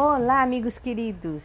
Olá, 0.00 0.42
amigos 0.42 0.78
queridos! 0.78 1.42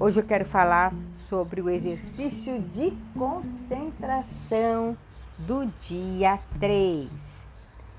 Hoje 0.00 0.18
eu 0.18 0.24
quero 0.24 0.46
falar 0.46 0.94
sobre 1.28 1.60
o 1.60 1.68
exercício 1.68 2.58
de 2.58 2.90
concentração 3.14 4.96
do 5.36 5.66
dia 5.82 6.38
3. 6.58 7.10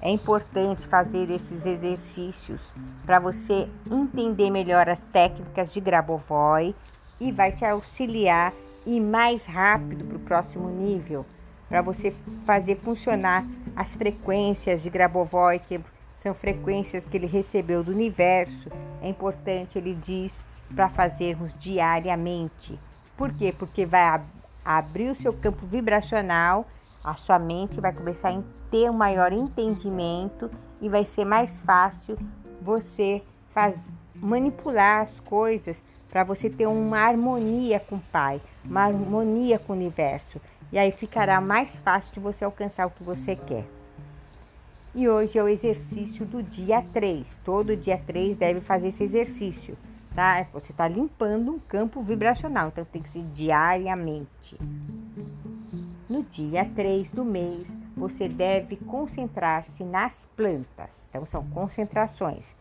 É 0.02 0.10
importante 0.10 0.88
fazer 0.88 1.30
esses 1.30 1.64
exercícios 1.64 2.60
para 3.06 3.20
você 3.20 3.70
entender 3.86 4.50
melhor 4.50 4.90
as 4.90 4.98
técnicas 5.12 5.72
de 5.72 5.80
Grabovoi 5.80 6.74
e 7.20 7.32
vai 7.32 7.52
te 7.52 7.64
auxiliar 7.64 8.52
ir 8.88 9.00
mais 9.00 9.46
rápido 9.46 10.06
para 10.06 10.18
o 10.18 10.22
próximo 10.22 10.70
nível, 10.70 11.24
para 11.70 11.84
você 11.84 12.10
fazer 12.48 12.78
funcionar 12.78 13.46
as 13.76 13.94
frequências 13.94 14.82
de 14.82 14.90
Grabovoi 14.90 15.60
que 15.60 15.80
são 16.16 16.34
frequências 16.34 17.06
que 17.06 17.16
ele 17.16 17.28
recebeu 17.28 17.84
do 17.84 17.92
universo. 17.92 18.72
É 19.04 19.10
importante, 19.10 19.78
ele 19.78 19.94
diz, 19.94 20.42
para 20.74 20.88
fazermos 20.88 21.54
diariamente. 21.60 22.80
Por 23.18 23.34
quê? 23.34 23.54
Porque 23.56 23.86
vai 23.86 24.04
ab 24.04 24.24
abrir 24.66 25.10
o 25.10 25.16
seu 25.16 25.34
campo 25.34 25.66
vibracional, 25.66 26.66
a 27.04 27.16
sua 27.16 27.38
mente 27.38 27.82
vai 27.82 27.92
começar 27.92 28.30
a 28.30 28.42
ter 28.72 28.90
um 28.90 28.94
maior 28.94 29.34
entendimento 29.34 30.50
e 30.80 30.88
vai 30.88 31.04
ser 31.04 31.26
mais 31.26 31.52
fácil 31.66 32.18
você 32.62 33.22
faz, 33.54 33.78
manipular 34.16 35.02
as 35.02 35.20
coisas 35.20 35.84
para 36.10 36.24
você 36.24 36.50
ter 36.50 36.66
uma 36.66 37.00
harmonia 37.00 37.78
com 37.78 37.98
o 37.98 38.04
Pai, 38.10 38.42
uma 38.64 38.84
harmonia 38.84 39.60
com 39.60 39.74
o 39.74 39.76
universo. 39.76 40.40
E 40.72 40.78
aí 40.78 40.94
ficará 40.94 41.42
mais 41.42 41.78
fácil 41.80 42.14
de 42.14 42.22
você 42.22 42.46
alcançar 42.46 42.88
o 42.88 42.92
que 42.92 43.04
você 43.04 43.36
quer. 43.36 43.66
E 44.96 45.10
hoje 45.10 45.40
é 45.40 45.44
o 45.44 45.48
exercício 45.48 46.24
do 46.24 46.44
dia 46.44 46.84
3. 46.94 47.26
Todo 47.44 47.76
dia 47.76 47.98
3 47.98 48.36
deve 48.36 48.62
fazer 48.62 48.90
esse 48.90 49.04
exercício, 49.04 49.76
tá? 50.14 50.46
Você 50.54 50.72
está 50.72 50.88
limpando 50.88 51.52
um 51.52 51.58
campo 51.58 52.00
vibracional, 52.00 52.68
então 52.68 52.86
tem 52.86 53.02
que 53.02 53.10
ser 53.10 53.24
diariamente. 53.34 54.56
No 56.08 56.22
dia 56.22 56.64
3 56.76 57.10
do 57.10 57.26
mês, 57.26 57.68
você 57.98 58.30
deve 58.30 58.76
concentrar-se 58.76 59.84
nas 59.84 60.28
plantas. 60.36 60.92
Então, 61.10 61.26
são 61.26 61.44
concentrações. 61.48 62.56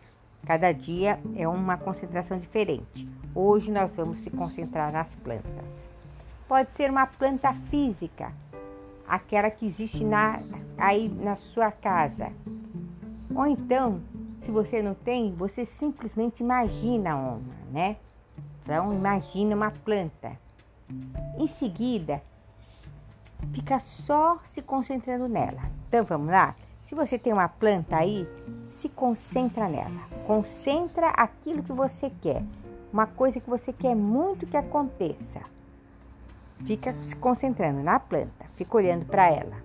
Cada 0.46 0.72
dia 0.72 1.20
é 1.36 1.46
uma 1.46 1.76
concentração 1.76 2.38
diferente. 2.38 3.06
Hoje 3.34 3.70
nós 3.70 3.94
vamos 3.94 4.18
se 4.18 4.30
concentrar 4.30 4.90
nas 4.90 5.14
plantas. 5.16 5.84
Pode 6.48 6.70
ser 6.76 6.90
uma 6.90 7.06
planta 7.06 7.52
física, 7.52 8.32
aquela 9.12 9.50
que 9.50 9.66
existe 9.66 10.02
na, 10.02 10.40
aí 10.78 11.06
na 11.06 11.36
sua 11.36 11.70
casa. 11.70 12.32
Ou 13.34 13.46
então, 13.46 14.00
se 14.40 14.50
você 14.50 14.80
não 14.80 14.94
tem, 14.94 15.34
você 15.34 15.66
simplesmente 15.66 16.42
imagina 16.42 17.14
uma, 17.14 17.54
né? 17.70 17.96
Então, 18.62 18.90
imagina 18.90 19.54
uma 19.54 19.70
planta. 19.70 20.32
Em 21.36 21.46
seguida, 21.46 22.22
fica 23.52 23.78
só 23.80 24.38
se 24.50 24.62
concentrando 24.62 25.28
nela. 25.28 25.60
Então, 25.88 26.04
vamos 26.04 26.28
lá? 26.28 26.54
Se 26.82 26.94
você 26.94 27.18
tem 27.18 27.34
uma 27.34 27.48
planta 27.48 27.96
aí, 27.96 28.26
se 28.72 28.88
concentra 28.88 29.68
nela. 29.68 30.08
Concentra 30.26 31.08
aquilo 31.08 31.62
que 31.62 31.72
você 31.72 32.10
quer. 32.22 32.42
Uma 32.90 33.06
coisa 33.06 33.38
que 33.38 33.50
você 33.50 33.74
quer 33.74 33.94
muito 33.94 34.46
que 34.46 34.56
aconteça. 34.56 35.42
Fica 36.64 36.94
se 37.02 37.14
concentrando 37.16 37.82
na 37.82 38.00
planta, 38.00 38.41
fica 38.56 38.76
olhando 38.76 39.04
para 39.04 39.30
ela. 39.30 39.56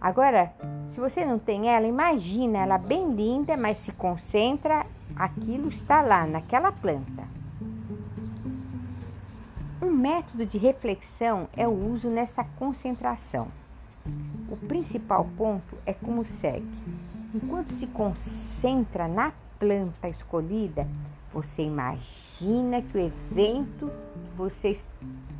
Agora, 0.00 0.52
se 0.90 1.00
você 1.00 1.24
não 1.24 1.38
tem 1.38 1.68
ela, 1.68 1.86
imagina 1.86 2.58
ela 2.58 2.78
bem 2.78 3.12
linda, 3.12 3.56
mas 3.56 3.78
se 3.78 3.92
concentra, 3.92 4.86
aquilo 5.16 5.68
está 5.68 6.00
lá, 6.02 6.26
naquela 6.26 6.70
planta. 6.70 7.26
Um 9.82 9.90
método 9.90 10.46
de 10.46 10.58
reflexão 10.58 11.48
é 11.56 11.66
o 11.66 11.92
uso 11.92 12.08
nessa 12.08 12.44
concentração. 12.44 13.48
O 14.48 14.56
principal 14.56 15.26
ponto 15.36 15.76
é 15.84 15.92
como 15.92 16.24
segue: 16.24 16.66
enquanto 17.34 17.70
se 17.72 17.86
concentra 17.86 19.08
na 19.08 19.32
planta 19.58 20.08
escolhida, 20.08 20.86
você 21.32 21.62
imagina 21.62 22.82
que 22.82 22.96
o 22.96 23.00
evento 23.00 23.90
que 24.12 24.36
você 24.36 24.78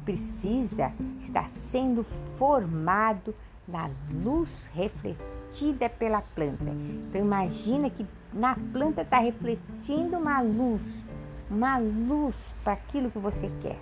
precisa 0.04 0.92
está 1.20 1.48
sendo 1.70 2.04
formado 2.38 3.34
na 3.66 3.90
luz 4.24 4.68
refletida 4.72 5.88
pela 5.88 6.22
planta. 6.22 6.64
Então 6.64 7.20
imagina 7.20 7.90
que 7.90 8.06
na 8.32 8.56
planta 8.72 9.02
está 9.02 9.18
refletindo 9.18 10.16
uma 10.16 10.40
luz, 10.40 10.82
uma 11.50 11.78
luz 11.78 12.34
para 12.64 12.74
aquilo 12.74 13.10
que 13.10 13.18
você 13.18 13.50
quer. 13.62 13.78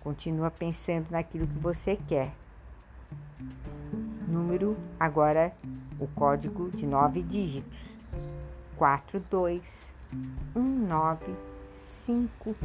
Continua 0.01 0.51
pensando 0.51 1.07
naquilo 1.11 1.47
que 1.47 1.59
você 1.59 1.97
quer. 2.07 2.33
Número 4.27 4.77
agora 4.99 5.53
o 5.99 6.07
código 6.07 6.69
de 6.71 6.85
nove 6.85 7.23
dígitos 7.23 7.88
quatro 8.79 9.21
dois 9.29 9.61
um 10.55 10.63
nove 10.63 11.35
cinco 12.05 12.55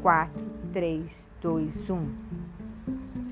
quatro 0.00 0.42
três 0.72 1.12
dois 1.42 1.90
um. 1.90 2.08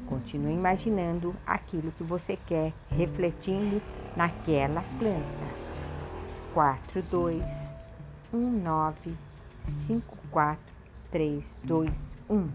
Continue 0.07 0.53
imaginando 0.53 1.35
aquilo 1.47 1.91
que 1.93 2.05
você 2.05 2.37
quer, 2.47 2.75
refletindo 2.91 3.81
naquela 4.15 4.83
planta. 4.99 5.47
Quatro 6.53 7.01
dois 7.05 7.43
um 8.31 8.51
nove 8.51 9.17
cinco 9.87 10.19
quatro 10.31 10.75
três 11.11 11.43
dois 11.65 11.95
um. 12.29 12.51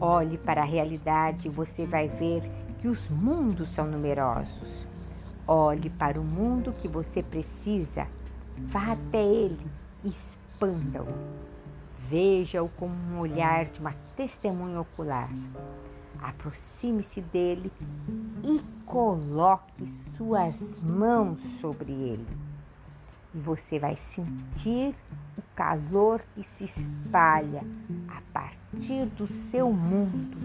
Olhe 0.00 0.38
para 0.38 0.62
a 0.62 0.66
realidade 0.66 1.46
e 1.46 1.50
você 1.50 1.84
vai 1.84 2.08
ver 2.08 2.42
que 2.80 2.88
os 2.88 3.06
mundos 3.10 3.70
são 3.74 3.86
numerosos 3.86 4.87
Olhe 5.50 5.88
para 5.88 6.20
o 6.20 6.22
mundo 6.22 6.74
que 6.74 6.86
você 6.86 7.22
precisa, 7.22 8.06
vá 8.70 8.92
até 8.92 9.24
ele, 9.24 9.66
expanda-o. 10.04 11.08
Veja-o 12.06 12.68
com 12.68 12.86
um 12.86 13.18
olhar 13.18 13.64
de 13.64 13.80
uma 13.80 13.94
testemunha 14.14 14.78
ocular. 14.78 15.30
Aproxime-se 16.20 17.22
dele 17.22 17.72
e 18.44 18.60
coloque 18.84 19.90
suas 20.18 20.54
mãos 20.82 21.40
sobre 21.62 21.92
ele. 21.92 22.26
E 23.34 23.38
você 23.38 23.78
vai 23.78 23.96
sentir 24.14 24.94
o 25.38 25.42
calor 25.56 26.20
que 26.34 26.42
se 26.42 26.64
espalha 26.64 27.64
a 28.08 28.20
partir 28.34 29.06
do 29.16 29.26
seu 29.50 29.72
mundo. 29.72 30.36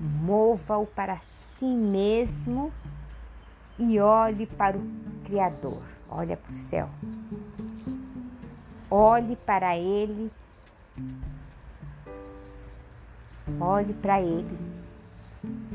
Mova-o 0.00 0.86
para 0.86 1.20
si 1.58 1.66
mesmo 1.66 2.72
e 3.78 3.98
olhe 4.00 4.46
para 4.46 4.76
o 4.76 4.82
Criador. 5.24 5.84
Olha 6.08 6.36
para 6.36 6.50
o 6.52 6.54
céu. 6.54 6.88
Olhe 8.90 9.36
para 9.36 9.76
Ele. 9.76 10.30
Olhe 13.60 13.94
para 13.94 14.20
Ele. 14.20 14.58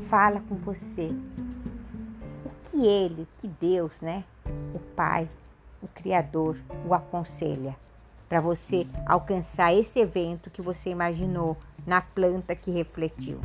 Fala 0.08 0.40
com 0.48 0.54
você. 0.56 1.10
O 2.44 2.50
que 2.70 2.86
Ele, 2.86 3.28
que 3.38 3.48
Deus, 3.48 3.92
né? 4.00 4.24
O 4.74 4.78
Pai, 4.78 5.28
o 5.82 5.88
Criador, 5.88 6.56
o 6.86 6.94
aconselha 6.94 7.76
para 8.30 8.40
você 8.40 8.86
alcançar 9.06 9.74
esse 9.74 9.98
evento 9.98 10.50
que 10.50 10.62
você 10.62 10.88
imaginou 10.88 11.56
na 11.84 12.00
planta 12.00 12.54
que 12.54 12.70
refletiu. 12.70 13.40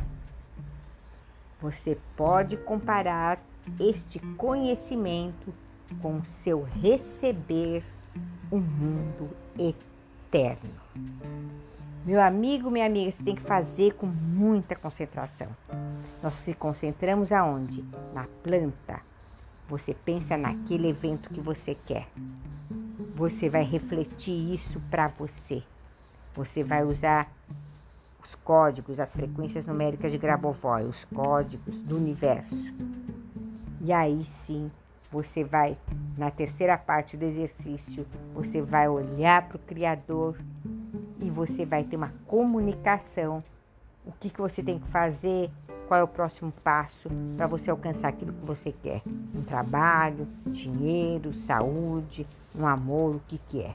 Você 1.60 1.98
pode 2.16 2.56
comparar 2.58 3.40
este 3.78 4.18
conhecimento 4.36 5.52
com 6.00 6.22
seu 6.42 6.62
receber 6.62 7.84
um 8.50 8.58
mundo 8.58 9.30
eterno. 9.58 10.70
Meu 12.04 12.22
amigo, 12.22 12.70
minha 12.70 12.86
amiga, 12.86 13.10
você 13.10 13.22
tem 13.22 13.34
que 13.34 13.42
fazer 13.42 13.94
com 13.94 14.06
muita 14.06 14.76
concentração. 14.76 15.48
Nós 16.22 16.34
se 16.44 16.54
concentramos 16.54 17.32
aonde? 17.32 17.84
Na 18.14 18.26
planta. 18.42 19.00
Você 19.68 19.92
pensa 19.92 20.36
naquele 20.36 20.88
evento 20.88 21.28
que 21.30 21.40
você 21.40 21.74
quer. 21.74 22.06
Você 23.16 23.48
vai 23.48 23.64
refletir 23.64 24.54
isso 24.54 24.80
para 24.88 25.08
você. 25.08 25.62
Você 26.34 26.62
vai 26.62 26.84
usar 26.84 27.28
os 28.22 28.34
códigos, 28.36 29.00
as 29.00 29.10
frequências 29.10 29.66
numéricas 29.66 30.12
de 30.12 30.18
Grabovoi, 30.18 30.84
os 30.84 31.04
códigos 31.06 31.74
do 31.80 31.96
universo. 31.96 32.54
E 33.86 33.92
aí 33.92 34.26
sim 34.44 34.68
você 35.12 35.44
vai, 35.44 35.78
na 36.18 36.28
terceira 36.28 36.76
parte 36.76 37.16
do 37.16 37.24
exercício, 37.24 38.04
você 38.34 38.60
vai 38.60 38.88
olhar 38.88 39.46
para 39.46 39.58
o 39.58 39.60
Criador 39.60 40.36
e 41.20 41.30
você 41.30 41.64
vai 41.64 41.84
ter 41.84 41.94
uma 41.94 42.12
comunicação. 42.26 43.44
O 44.04 44.10
que, 44.10 44.28
que 44.28 44.40
você 44.40 44.60
tem 44.60 44.80
que 44.80 44.88
fazer, 44.88 45.52
qual 45.86 46.00
é 46.00 46.02
o 46.02 46.08
próximo 46.08 46.52
passo 46.64 47.08
para 47.36 47.46
você 47.46 47.70
alcançar 47.70 48.08
aquilo 48.08 48.32
que 48.32 48.44
você 48.44 48.72
quer. 48.72 49.02
Um 49.32 49.44
trabalho, 49.44 50.26
dinheiro, 50.46 51.32
saúde, 51.42 52.26
um 52.56 52.66
amor, 52.66 53.14
o 53.14 53.22
que, 53.28 53.38
que 53.48 53.62
é. 53.62 53.72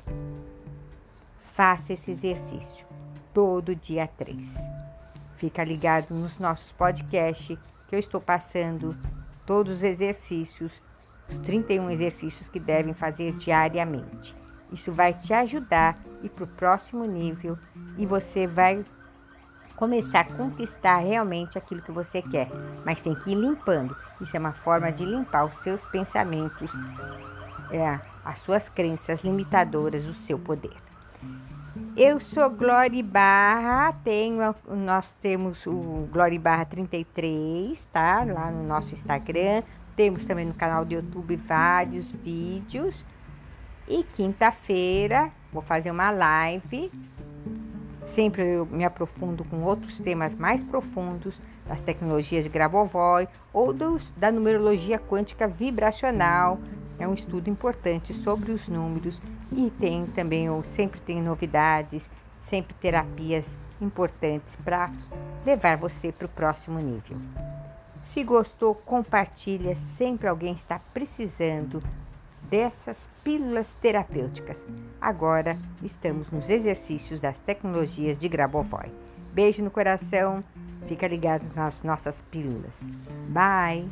Faça 1.53 1.93
esse 1.93 2.11
exercício 2.11 2.85
todo 3.33 3.73
dia 3.73 4.09
3. 4.17 4.37
Fica 5.37 5.63
ligado 5.63 6.13
nos 6.13 6.37
nossos 6.37 6.69
podcasts 6.73 7.57
que 7.87 7.95
eu 7.95 7.99
estou 7.99 8.19
passando 8.19 8.93
todos 9.45 9.77
os 9.77 9.83
exercícios 9.83 10.71
os 11.31 11.39
31 11.39 11.89
exercícios 11.89 12.47
que 12.49 12.59
devem 12.59 12.93
fazer 12.93 13.31
diariamente. 13.33 14.35
Isso 14.71 14.91
vai 14.91 15.13
te 15.13 15.33
ajudar 15.33 15.97
ir 16.21 16.29
para 16.29 16.43
o 16.43 16.47
próximo 16.47 17.05
nível 17.05 17.57
e 17.97 18.05
você 18.05 18.45
vai 18.45 18.85
começar 19.75 20.21
a 20.21 20.25
conquistar 20.25 20.97
realmente 20.97 21.57
aquilo 21.57 21.81
que 21.81 21.91
você 21.91 22.21
quer. 22.21 22.49
Mas 22.85 23.01
tem 23.01 23.15
que 23.15 23.31
ir 23.31 23.35
limpando. 23.35 23.95
Isso 24.19 24.35
é 24.35 24.39
uma 24.39 24.53
forma 24.53 24.91
de 24.91 25.03
limpar 25.03 25.45
os 25.45 25.55
seus 25.63 25.83
pensamentos, 25.87 26.71
é, 27.71 27.99
as 28.23 28.39
suas 28.39 28.69
crenças 28.69 29.21
limitadoras, 29.21 30.05
o 30.05 30.13
seu 30.13 30.37
poder. 30.37 30.75
Eu 31.97 32.21
sou 32.21 32.49
Glória 32.49 33.03
Barra, 33.03 33.91
tenho, 34.03 34.55
nós 34.69 35.13
temos 35.21 35.67
o 35.67 36.07
Glória 36.09 36.39
Barra 36.39 36.63
33, 36.63 37.83
tá? 37.91 38.23
Lá 38.23 38.49
no 38.49 38.65
nosso 38.65 38.93
Instagram. 38.93 39.61
Temos 39.95 40.23
também 40.23 40.45
no 40.45 40.53
canal 40.53 40.85
do 40.85 40.93
YouTube 40.93 41.35
vários 41.35 42.09
vídeos. 42.09 43.03
E 43.89 44.03
quinta-feira 44.03 45.31
vou 45.51 45.61
fazer 45.61 45.91
uma 45.91 46.11
live. 46.11 46.89
Sempre 48.15 48.55
eu 48.55 48.65
me 48.65 48.85
aprofundo 48.85 49.43
com 49.43 49.61
outros 49.63 49.99
temas 49.99 50.33
mais 50.35 50.63
profundos 50.63 51.35
das 51.67 51.81
tecnologias 51.81 52.45
de 52.45 52.49
Grabovoi 52.49 53.27
ou 53.51 53.73
dos, 53.73 54.09
da 54.11 54.31
numerologia 54.31 54.97
quântica 54.97 55.45
vibracional. 55.45 56.57
É 57.01 57.07
um 57.07 57.15
estudo 57.15 57.49
importante 57.49 58.13
sobre 58.13 58.51
os 58.51 58.67
números 58.67 59.19
e 59.51 59.71
tem 59.79 60.05
também, 60.05 60.45
eu 60.45 60.63
sempre 60.75 60.99
tem 60.99 61.19
novidades, 61.19 62.07
sempre 62.47 62.75
terapias 62.75 63.43
importantes 63.81 64.55
para 64.63 64.91
levar 65.43 65.77
você 65.77 66.11
para 66.11 66.27
o 66.27 66.29
próximo 66.29 66.77
nível. 66.77 67.17
Se 68.05 68.23
gostou, 68.23 68.75
compartilha. 68.75 69.75
Sempre 69.75 70.27
alguém 70.27 70.53
está 70.53 70.79
precisando 70.93 71.81
dessas 72.43 73.09
pílulas 73.23 73.73
terapêuticas. 73.81 74.57
Agora 74.99 75.57
estamos 75.81 76.29
nos 76.29 76.47
exercícios 76.49 77.19
das 77.19 77.37
tecnologias 77.39 78.15
de 78.19 78.29
Grabovoi. 78.29 78.91
Beijo 79.33 79.63
no 79.63 79.71
coração. 79.71 80.43
Fica 80.87 81.07
ligado 81.07 81.45
nas 81.55 81.81
nossas 81.81 82.21
pílulas. 82.29 82.87
Bye. 83.29 83.89